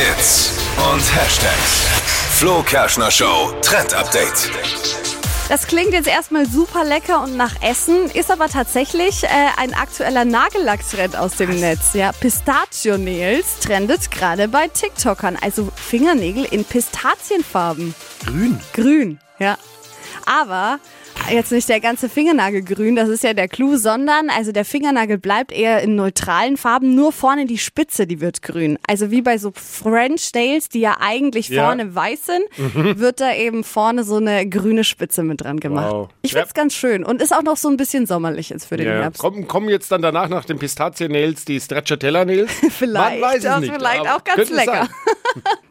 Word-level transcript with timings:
Hits 0.00 0.52
und 0.90 1.14
Hashtags. 1.14 1.86
Flo 2.38 2.62
Kerschner 2.62 3.10
Show 3.10 3.52
Trend 3.60 3.92
Update. 3.92 4.50
Das 5.50 5.66
klingt 5.66 5.92
jetzt 5.92 6.08
erstmal 6.08 6.46
super 6.46 6.86
lecker 6.86 7.22
und 7.22 7.36
nach 7.36 7.60
Essen, 7.60 8.06
ist 8.06 8.30
aber 8.30 8.48
tatsächlich 8.48 9.24
äh, 9.24 9.28
ein 9.58 9.74
aktueller 9.74 10.24
Nagellacktrend 10.24 11.16
aus 11.16 11.36
dem 11.36 11.60
Netz. 11.60 11.92
Ja, 11.92 12.12
Pistachio-Nails 12.12 13.58
trendet 13.60 14.10
gerade 14.10 14.48
bei 14.48 14.68
TikTokern, 14.68 15.36
also 15.38 15.68
Fingernägel 15.76 16.46
in 16.46 16.64
Pistazienfarben. 16.64 17.94
Grün. 18.24 18.58
Grün, 18.72 19.18
ja. 19.38 19.58
Aber 20.24 20.78
jetzt 21.32 21.52
nicht 21.52 21.68
der 21.68 21.80
ganze 21.80 22.08
Fingernagel 22.08 22.62
grün, 22.62 22.96
das 22.96 23.08
ist 23.08 23.22
ja 23.24 23.32
der 23.34 23.48
Clou, 23.48 23.76
sondern 23.76 24.30
also 24.30 24.52
der 24.52 24.64
Fingernagel 24.64 25.18
bleibt 25.18 25.52
eher 25.52 25.80
in 25.82 25.94
neutralen 25.96 26.56
Farben, 26.56 26.94
nur 26.94 27.12
vorne 27.12 27.46
die 27.46 27.58
Spitze, 27.58 28.06
die 28.06 28.20
wird 28.20 28.42
grün. 28.42 28.78
Also 28.86 29.10
wie 29.10 29.22
bei 29.22 29.38
so 29.38 29.52
French 29.54 30.30
Nails, 30.34 30.68
die 30.68 30.80
ja 30.80 30.96
eigentlich 31.00 31.48
Ja. 31.48 31.64
vorne 31.66 31.94
weiß 31.94 32.20
sind, 32.26 32.98
wird 32.98 33.20
da 33.20 33.34
eben 33.34 33.64
vorne 33.64 34.04
so 34.04 34.16
eine 34.16 34.48
grüne 34.48 34.84
Spitze 34.84 35.22
mit 35.22 35.40
dran 35.42 35.60
gemacht. 35.60 35.92
Wow. 35.92 36.08
Ich 36.22 36.32
Ja. 36.32 36.40
find's 36.40 36.54
ganz 36.54 36.74
schön 36.74 37.04
und 37.04 37.22
ist 37.22 37.32
auch 37.34 37.42
noch 37.42 37.56
so 37.56 37.68
ein 37.68 37.76
bisschen 37.76 38.06
sommerlich 38.06 38.50
jetzt 38.50 38.66
für 38.66 38.76
den 38.76 38.86
Ja. 38.86 38.94
Herbst. 39.02 39.20
Kommen, 39.20 39.46
kommen 39.48 39.68
jetzt 39.68 39.90
dann 39.92 40.02
danach 40.02 40.28
nach 40.28 40.44
den 40.44 40.58
Pistazien-Nails 40.58 41.44
die 41.44 41.60
Stracciatella-Nails? 41.60 42.50
Vielleicht, 42.70 43.20
Man 43.20 43.30
weiß 43.30 43.36
es 43.38 43.42
das 43.44 43.60
nicht. 43.60 43.74
vielleicht 43.74 44.08
auch 44.08 44.24
ganz 44.24 44.50
lecker. 44.50 44.88